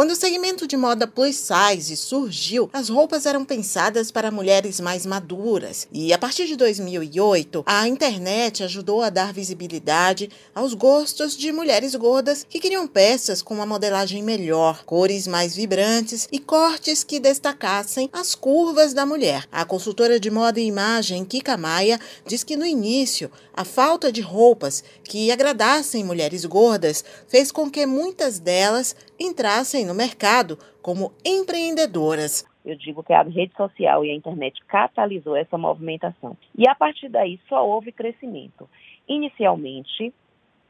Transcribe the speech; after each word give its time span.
Quando 0.00 0.12
o 0.12 0.16
segmento 0.16 0.66
de 0.66 0.78
moda 0.78 1.06
plus 1.06 1.36
size 1.36 1.94
surgiu, 1.94 2.70
as 2.72 2.88
roupas 2.88 3.26
eram 3.26 3.44
pensadas 3.44 4.10
para 4.10 4.30
mulheres 4.30 4.80
mais 4.80 5.04
maduras. 5.04 5.86
E 5.92 6.10
a 6.10 6.16
partir 6.16 6.46
de 6.46 6.56
2008, 6.56 7.62
a 7.66 7.86
internet 7.86 8.64
ajudou 8.64 9.02
a 9.02 9.10
dar 9.10 9.30
visibilidade 9.30 10.30
aos 10.54 10.72
gostos 10.72 11.36
de 11.36 11.52
mulheres 11.52 11.94
gordas 11.94 12.46
que 12.48 12.58
queriam 12.58 12.88
peças 12.88 13.42
com 13.42 13.52
uma 13.52 13.66
modelagem 13.66 14.22
melhor, 14.22 14.84
cores 14.86 15.26
mais 15.26 15.54
vibrantes 15.54 16.26
e 16.32 16.38
cortes 16.38 17.04
que 17.04 17.20
destacassem 17.20 18.08
as 18.10 18.34
curvas 18.34 18.94
da 18.94 19.04
mulher. 19.04 19.46
A 19.52 19.66
consultora 19.66 20.18
de 20.18 20.30
moda 20.30 20.58
e 20.58 20.64
imagem 20.64 21.26
Kika 21.26 21.58
Maia 21.58 22.00
diz 22.26 22.42
que 22.42 22.56
no 22.56 22.64
início 22.64 23.30
a 23.52 23.66
falta 23.66 24.10
de 24.10 24.22
roupas 24.22 24.82
que 25.04 25.30
agradassem 25.30 26.02
mulheres 26.02 26.46
gordas 26.46 27.04
fez 27.28 27.52
com 27.52 27.70
que 27.70 27.84
muitas 27.84 28.38
delas 28.38 28.96
entrassem 29.18 29.89
no 29.90 29.94
mercado 29.94 30.56
como 30.80 31.12
empreendedoras. 31.24 32.46
Eu 32.64 32.76
digo 32.76 33.02
que 33.02 33.12
a 33.12 33.22
rede 33.22 33.52
social 33.56 34.04
e 34.04 34.10
a 34.10 34.14
internet 34.14 34.64
catalisou 34.66 35.34
essa 35.34 35.58
movimentação. 35.58 36.36
E 36.56 36.68
a 36.68 36.74
partir 36.76 37.08
daí 37.08 37.40
só 37.48 37.66
houve 37.66 37.90
crescimento. 37.90 38.70
Inicialmente, 39.08 40.14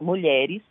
mulheres, 0.01 0.63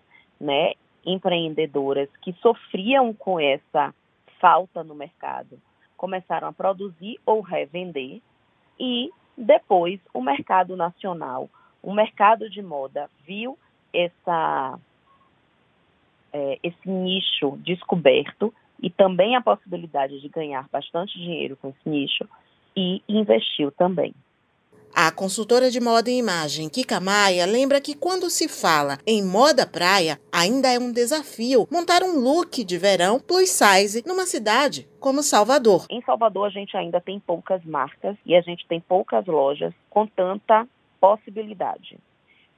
né, 0.41 0.73
empreendedoras 1.05 2.09
que 2.23 2.33
sofriam 2.41 3.13
com 3.13 3.39
essa 3.39 3.93
falta 4.41 4.83
no 4.83 4.95
mercado, 4.95 5.59
começaram 5.95 6.47
a 6.47 6.53
produzir 6.53 7.19
ou 7.25 7.41
revender 7.41 8.19
e 8.79 9.11
depois 9.37 9.99
o 10.11 10.21
mercado 10.21 10.75
nacional, 10.75 11.49
o 11.83 11.93
mercado 11.93 12.49
de 12.49 12.61
moda 12.61 13.09
viu 13.27 13.59
essa 13.93 14.79
é, 16.33 16.59
esse 16.63 16.89
nicho 16.89 17.57
descoberto 17.63 18.53
e 18.81 18.89
também 18.89 19.35
a 19.35 19.41
possibilidade 19.41 20.19
de 20.21 20.29
ganhar 20.29 20.67
bastante 20.71 21.17
dinheiro 21.17 21.57
com 21.57 21.69
esse 21.69 21.89
nicho 21.89 22.27
e 22.75 23.01
investiu 23.07 23.71
também. 23.71 24.13
A 24.95 25.11
consultora 25.11 25.69
de 25.69 25.79
moda 25.79 26.09
e 26.09 26.17
imagem 26.17 26.67
Kika 26.67 26.99
Maia 26.99 27.45
lembra 27.45 27.79
que 27.79 27.95
quando 27.95 28.29
se 28.29 28.47
fala 28.47 28.97
em 29.05 29.23
moda 29.23 29.67
praia, 29.67 30.19
ainda 30.31 30.67
é 30.73 30.79
um 30.79 30.91
desafio 30.91 31.67
montar 31.71 32.01
um 32.01 32.19
look 32.19 32.63
de 32.63 32.77
verão 32.77 33.19
plus 33.19 33.49
size 33.49 34.03
numa 34.05 34.25
cidade 34.25 34.87
como 34.99 35.21
Salvador. 35.21 35.85
Em 35.89 36.01
Salvador 36.01 36.47
a 36.47 36.49
gente 36.49 36.75
ainda 36.75 36.99
tem 36.99 37.19
poucas 37.19 37.63
marcas 37.63 38.17
e 38.25 38.35
a 38.35 38.41
gente 38.41 38.67
tem 38.67 38.81
poucas 38.81 39.25
lojas 39.27 39.73
com 39.89 40.07
tanta 40.07 40.67
possibilidade. 40.99 41.97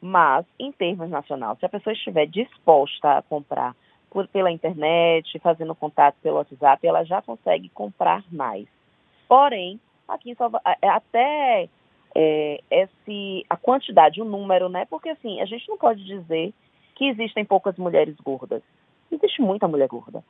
Mas, 0.01 0.45
em 0.59 0.71
termos 0.71 1.09
nacional, 1.09 1.55
se 1.57 1.65
a 1.65 1.69
pessoa 1.69 1.93
estiver 1.93 2.25
disposta 2.25 3.19
a 3.19 3.21
comprar 3.21 3.75
por, 4.09 4.27
pela 4.27 4.51
internet, 4.51 5.37
fazendo 5.39 5.75
contato 5.75 6.15
pelo 6.23 6.37
WhatsApp, 6.37 6.85
ela 6.85 7.03
já 7.03 7.21
consegue 7.21 7.69
comprar 7.69 8.23
mais. 8.31 8.67
Porém, 9.27 9.79
aqui 10.07 10.31
em 10.31 10.35
Salvador, 10.35 10.61
até 10.81 11.69
é, 12.15 12.61
esse, 12.69 13.45
a 13.49 13.55
quantidade, 13.55 14.21
o 14.21 14.25
número, 14.25 14.67
né? 14.69 14.85
Porque 14.89 15.09
assim, 15.09 15.39
a 15.39 15.45
gente 15.45 15.69
não 15.69 15.77
pode 15.77 16.03
dizer 16.03 16.53
que 16.95 17.05
existem 17.05 17.45
poucas 17.45 17.77
mulheres 17.77 18.15
gordas. 18.17 18.63
Existe 19.11 19.41
muita 19.41 19.67
mulher 19.67 19.87
gorda. 19.87 20.23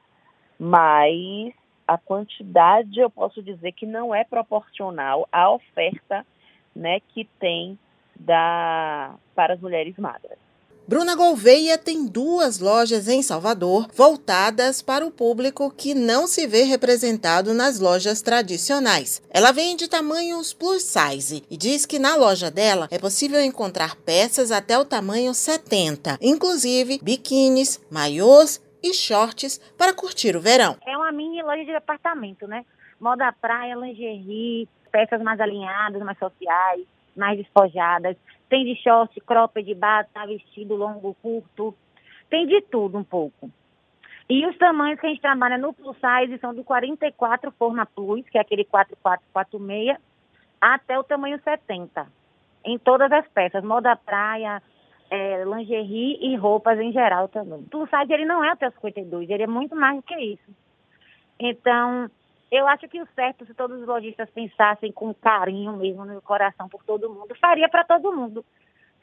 Mas 0.60 1.54
a 1.88 1.98
quantidade 1.98 3.00
eu 3.00 3.10
posso 3.10 3.42
dizer 3.42 3.72
que 3.72 3.86
não 3.86 4.14
é 4.14 4.24
proporcional 4.24 5.28
à 5.32 5.50
oferta 5.50 6.26
né, 6.76 7.00
que 7.10 7.26
tem 7.40 7.78
da, 8.26 9.16
para 9.36 9.54
as 9.54 9.60
mulheres 9.60 9.96
magras. 9.98 10.38
Bruna 10.88 11.16
Gouveia 11.16 11.78
tem 11.78 12.06
duas 12.06 12.60
lojas 12.60 13.08
em 13.08 13.22
Salvador 13.22 13.88
voltadas 13.96 14.82
para 14.82 15.06
o 15.06 15.12
público 15.12 15.72
que 15.72 15.94
não 15.94 16.28
se 16.28 16.46
vê 16.48 16.64
representado 16.64 17.54
nas 17.54 17.80
lojas 17.80 18.22
tradicionais. 18.22 19.22
Ela 19.30 19.54
vende 19.54 19.88
tamanhos 19.88 20.54
plus 20.54 20.84
size 20.84 21.44
e 21.50 21.56
diz 21.56 21.86
que 21.86 21.98
na 21.98 22.16
loja 22.16 22.52
dela 22.52 22.90
é 22.92 23.00
possível 23.00 23.40
encontrar 23.42 23.96
peças 23.96 24.52
até 24.52 24.78
o 24.78 24.84
tamanho 24.84 25.34
70, 25.34 26.18
inclusive 26.22 27.00
biquínis, 27.02 27.80
maiôs 27.90 28.62
e 28.84 28.94
shorts 28.94 29.62
para 29.78 29.94
curtir 29.94 30.36
o 30.36 30.42
verão. 30.42 30.76
É 30.86 30.98
uma 30.98 31.12
mini 31.12 31.42
loja 31.42 31.64
de 31.64 31.72
departamento, 31.72 32.48
né? 32.48 32.66
Moda 33.00 33.32
praia, 33.32 33.76
lingerie, 33.76 34.68
peças 34.92 35.22
mais 35.22 35.40
alinhadas, 35.40 36.02
mais 36.02 36.18
sociais 36.18 36.86
mais 37.16 37.38
despojadas. 37.38 38.18
Tem 38.50 38.66
de 38.66 38.76
short, 38.82 39.20
cropped, 39.22 39.74
bata, 39.76 40.26
vestido 40.26 40.76
longo, 40.76 41.16
curto. 41.22 41.76
Tem 42.30 42.48
de 42.48 42.62
tudo 42.62 42.98
um 42.98 43.04
pouco. 43.04 43.50
E 44.30 44.46
os 44.46 44.58
tamanhos 44.58 45.00
que 45.00 45.06
a 45.06 45.10
gente 45.10 45.22
trabalha 45.22 45.58
no 45.58 45.74
plus 45.74 45.98
size 45.98 46.38
são 46.40 46.54
do 46.54 46.64
44 46.64 47.52
forma 47.52 47.86
plus, 47.86 48.28
que 48.30 48.38
é 48.38 48.42
aquele 48.42 48.64
4446, 48.64 49.98
até 50.60 50.98
o 50.98 51.04
tamanho 51.04 51.40
70. 51.44 52.08
Em 52.64 52.78
todas 52.78 53.12
as 53.12 53.28
peças, 53.28 53.64
moda 53.64 53.96
praia, 53.96 54.62
é, 55.10 55.44
lingerie 55.44 56.18
e 56.22 56.36
roupas 56.38 56.80
em 56.80 56.94
geral 56.94 57.28
também. 57.28 57.60
O 57.60 57.64
plus 57.64 57.90
size 57.90 58.14
ele 58.14 58.24
não 58.24 58.44
é 58.44 58.52
até 58.52 58.70
52, 58.72 59.30
ele 59.30 59.44
é 59.44 59.48
muito 59.48 59.76
mais 59.76 59.98
do 59.98 60.04
que 60.04 60.16
isso. 60.16 60.56
Então, 61.38 62.10
eu 62.52 62.68
acho 62.68 62.88
que 62.90 63.02
o 63.02 63.08
certo, 63.16 63.46
se 63.46 63.54
todos 63.54 63.80
os 63.80 63.88
lojistas 63.88 64.30
pensassem 64.30 64.92
com 64.92 65.14
carinho 65.14 65.78
mesmo 65.78 66.04
no 66.04 66.22
coração 66.22 66.68
por 66.68 66.84
todo 66.84 67.10
mundo, 67.10 67.34
faria 67.40 67.70
para 67.70 67.86
todo 67.86 68.12
mundo 68.12 68.46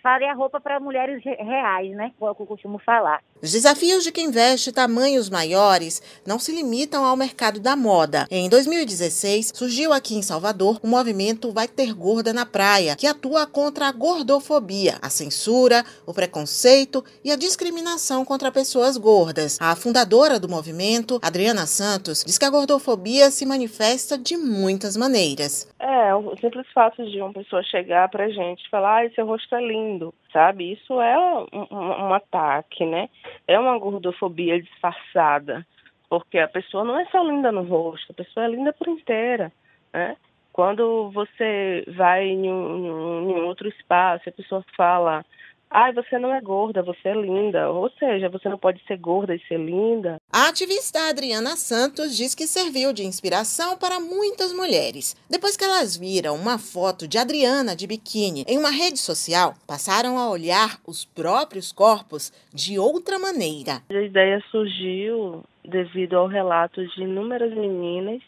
faria 0.03 0.35
roupa 0.35 0.61
para 0.61 0.81
mulheres 0.81 1.23
reais, 1.25 1.91
né? 1.97 2.13
Como 2.19 2.31
eu 2.31 2.35
costumo 2.35 2.79
falar. 2.79 3.21
Os 3.41 3.53
desafios 3.53 4.03
de 4.03 4.11
quem 4.11 4.33
veste 4.33 4.73
tamanhos 4.73 5.31
maiores 5.31 6.03
não 6.27 6.41
se 6.41 6.53
limitam 6.53 7.05
ao 7.05 7.17
mercado 7.17 7.61
da 7.61 7.77
moda. 7.77 8.27
Em 8.31 8.49
2016, 8.49 9.53
surgiu 9.55 9.93
aqui 9.93 10.17
em 10.17 10.23
Salvador 10.23 10.81
o 10.83 10.89
movimento 10.89 11.53
Vai 11.53 11.69
Ter 11.69 11.95
Gorda 11.95 12.33
na 12.33 12.45
Praia, 12.45 12.97
que 12.97 13.07
atua 13.07 13.47
contra 13.47 13.87
a 13.87 13.93
gordofobia, 13.93 14.97
a 15.01 15.09
censura, 15.09 15.85
o 16.05 16.13
preconceito 16.13 17.05
e 17.25 17.31
a 17.31 17.37
discriminação 17.37 18.25
contra 18.25 18.51
pessoas 18.51 18.97
gordas. 18.97 19.57
A 19.61 19.77
fundadora 19.77 20.41
do 20.41 20.49
movimento, 20.49 21.21
Adriana 21.23 21.65
Santos, 21.67 22.25
diz 22.27 22.39
que 22.39 22.45
a 22.45 22.51
gordofobia 22.51 23.31
se 23.31 23.47
manifesta 23.47 24.19
de 24.19 24.37
muitas 24.37 24.97
maneiras. 24.97 25.73
É, 25.79 26.13
o 26.13 26.37
simples 26.39 26.67
fato 26.75 27.09
de 27.09 27.21
uma 27.21 27.33
pessoa 27.33 27.63
chegar 27.63 28.09
pra 28.09 28.29
gente 28.29 28.67
e 28.67 28.69
falar, 28.69 29.07
ah, 29.07 29.11
seu 29.15 29.27
rosto 29.27 29.55
é 29.55 29.65
lindo, 29.65 29.88
sabe? 30.33 30.73
Isso 30.73 31.01
é 31.01 31.19
um, 31.19 31.47
um, 31.71 32.15
ataque, 32.15 32.85
né? 32.85 33.09
É 33.47 33.59
uma 33.59 33.79
gordofobia 33.79 34.61
disfarçada, 34.61 35.67
porque 36.09 36.39
a 36.39 36.49
pessoa 36.49 36.85
não 36.85 36.99
é 36.99 37.05
só 37.07 37.23
linda 37.23 37.53
no 37.53 37.63
rosto, 37.63 38.13
a 38.13 38.15
pessoa 38.15 38.47
é 38.47 38.49
linda 38.49 38.73
por 38.73 38.89
inteira, 38.89 39.53
né? 39.93 40.17
Quando 40.53 41.11
você 41.11 41.85
vai 41.97 42.27
em 42.27 42.51
um, 42.51 43.31
em 43.31 43.35
um 43.35 43.47
outro 43.47 43.69
espaço, 43.69 44.29
a 44.29 44.33
pessoa 44.33 44.65
fala, 44.77 45.25
Ai, 45.71 45.93
você 45.93 46.19
não 46.19 46.35
é 46.35 46.41
gorda, 46.41 46.83
você 46.83 47.09
é 47.09 47.15
linda. 47.15 47.71
Ou 47.71 47.91
seja, 47.91 48.29
você 48.29 48.49
não 48.49 48.59
pode 48.59 48.83
ser 48.87 48.97
gorda 48.97 49.35
e 49.35 49.41
ser 49.41 49.59
linda. 49.59 50.18
A 50.31 50.49
ativista 50.49 51.09
Adriana 51.09 51.57
Santos 51.57 52.15
diz 52.15 52.35
que 52.35 52.47
serviu 52.47 52.93
de 52.93 53.03
inspiração 53.03 53.79
para 53.79 53.99
muitas 53.99 54.53
mulheres. 54.53 55.17
Depois 55.29 55.57
que 55.57 55.65
elas 55.65 55.97
viram 55.97 56.37
uma 56.37 56.59
foto 56.59 57.09
de 57.09 57.17
Adriana 57.17 57.75
de 57.75 57.87
biquíni 57.87 58.45
em 58.47 58.59
uma 58.59 58.69
rede 58.69 58.99
social, 58.99 59.55
passaram 59.67 60.19
a 60.19 60.29
olhar 60.29 60.79
os 60.87 61.07
próprios 61.07 61.73
corpos 61.73 62.31
de 62.53 62.79
outra 62.79 63.19
maneira. 63.19 63.81
A 63.89 64.03
ideia 64.03 64.39
surgiu 64.51 65.43
devido 65.65 66.19
ao 66.19 66.27
relato 66.27 66.87
de 66.87 67.03
inúmeras 67.03 67.55
meninas 67.55 68.21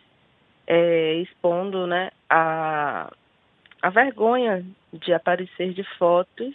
é, 0.67 1.17
expondo 1.17 1.87
né, 1.87 2.13
a, 2.31 3.13
a 3.83 3.91
vergonha 3.91 4.65
de 4.91 5.13
aparecer 5.13 5.75
de 5.75 5.85
fotos 5.99 6.55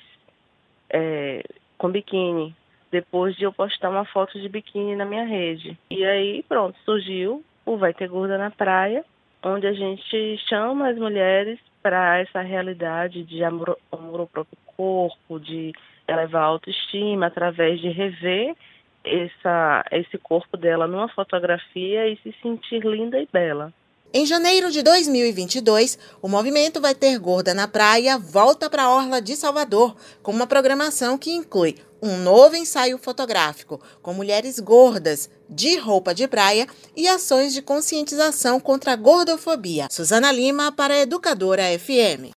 é, 0.90 1.44
com 1.78 1.92
biquíni, 1.92 2.56
depois 2.96 3.36
de 3.36 3.44
eu 3.44 3.52
postar 3.52 3.90
uma 3.90 4.06
foto 4.06 4.40
de 4.40 4.48
biquíni 4.48 4.96
na 4.96 5.04
minha 5.04 5.26
rede. 5.26 5.78
E 5.90 6.06
aí, 6.06 6.44
pronto, 6.48 6.78
surgiu 6.86 7.44
o 7.66 7.76
Vai 7.76 7.94
Ter 7.94 8.08
Gorda 8.08 8.38
na 8.38 8.50
Praia, 8.50 9.04
onde 9.44 9.68
a 9.68 9.74
gente 9.74 10.38
chama 10.48 10.90
as 10.90 10.98
mulheres 10.98 11.60
para 11.84 12.20
essa 12.20 12.40
realidade 12.40 13.24
de 13.24 13.44
amor, 13.44 13.78
amor 13.92 14.22
ao 14.22 14.28
próprio 14.28 14.58
corpo, 14.78 15.40
de 15.42 15.74
elevar 16.08 16.44
a 16.44 16.46
autoestima 16.46 17.26
através 17.26 17.82
de 17.82 17.90
rever 17.90 18.56
essa, 19.04 19.84
esse 19.92 20.18
corpo 20.18 20.56
dela 20.56 20.88
numa 20.88 21.10
fotografia 21.10 22.08
e 22.08 22.18
se 22.24 22.34
sentir 22.42 22.82
linda 22.86 23.20
e 23.20 23.28
bela. 23.32 23.74
Em 24.14 24.26
janeiro 24.26 24.72
de 24.72 24.82
2022, 24.82 26.00
o 26.22 26.30
movimento 26.30 26.80
Vai 26.80 26.96
Ter 26.96 27.20
Gorda 27.20 27.54
na 27.54 27.68
Praia 27.68 28.18
volta 28.18 28.70
para 28.70 28.84
a 28.84 28.96
Orla 28.96 29.22
de 29.22 29.36
Salvador, 29.36 29.94
com 30.24 30.32
uma 30.32 30.48
programação 30.48 31.18
que 31.18 31.32
inclui 31.32 31.76
um 32.06 32.18
novo 32.18 32.56
ensaio 32.56 33.00
fotográfico 33.00 33.82
com 34.02 34.14
mulheres 34.14 34.60
gordas 34.60 35.28
de 35.50 35.78
roupa 35.78 36.14
de 36.14 36.28
praia 36.28 36.68
e 36.96 37.08
ações 37.08 37.52
de 37.52 37.62
conscientização 37.62 38.60
contra 38.60 38.94
a 38.94 38.96
gordofobia. 38.96 39.88
Suzana 39.90 40.32
Lima 40.32 40.72
para 40.72 40.94
a 40.94 41.00
Educadora 41.00 41.64
FM. 41.78 42.34